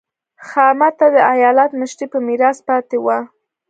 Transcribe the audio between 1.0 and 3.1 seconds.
د ایالت مشري په میراث پاتې